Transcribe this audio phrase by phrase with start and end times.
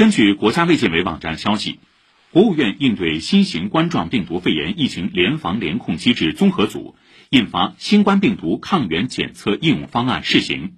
[0.00, 1.78] 根据国家卫健委网站消息，
[2.30, 6.96] 国务院应对新型冠状病毒肺炎疫情联防联控机制综合组
[7.28, 10.68] 印发《新冠病毒抗原检测应用方案（试行）》，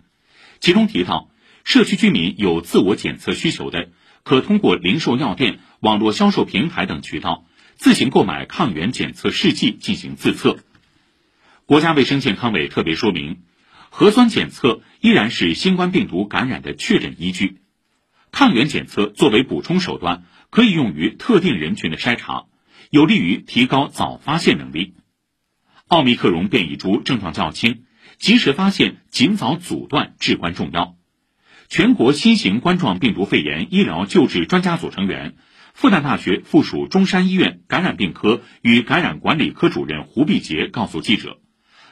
[0.59, 1.31] 其中提到，
[1.63, 3.91] 社区居民有自我检测需求的，
[4.25, 7.45] 可通过零售药店、网络销售平台等渠道
[7.77, 10.59] 自行购买抗原检测试剂进行自测。
[11.65, 13.43] 国家卫生健康委特别说明，
[13.89, 17.62] 核酸检测依然是新冠病毒感染的确诊依据。
[18.33, 22.47] 抗原检测作为补充手段，可以用于特定人群的筛查，
[22.91, 24.95] 有利于提高早发现能力。
[25.87, 27.85] 奥密克戎变异株症状较轻，
[28.19, 30.97] 及时发现、尽早阻断至关重要。
[31.69, 35.37] 全国新型冠状病毒肺炎医疗救治专家组成员、
[35.75, 41.39] 复旦大学附属中山医院感染病科与感染管理科主任胡碧杰告诉记者，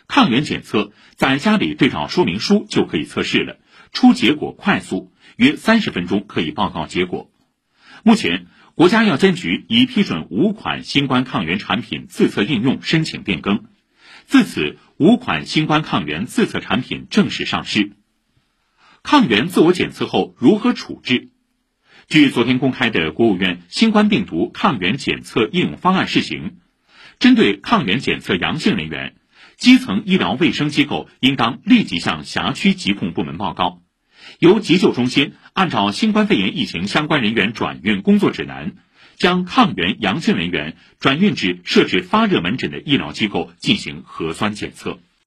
[0.09, 3.59] 抗原检测在家里对照说明书就可以测试了，
[3.93, 5.13] 出结果快速。
[5.37, 7.31] 约三十分钟可以报告结果。
[8.03, 13.65] 目前，国家药监局已批准五款新冠抗原产品自测应用申请变更，
[14.27, 17.93] 自此五款新冠抗原自测产品正式上市。
[19.03, 21.31] 抗原自我检测后如何处置？
[22.07, 26.59] 据昨天公开的国务院新冠病毒抗原检测应用方案试行，
[27.19, 29.15] 针对抗原检测阳性人员，
[29.61, 33.83] 基层医疗卫生机构应当立即向辖区疾控部门报告。
[34.39, 38.73] 由急救中心按照新冠肺炎疫情相关人员转运工作指南，
[39.19, 44.99] 将抗原阳性人员转运至设置发热门诊的医疗机构进行核酸检测。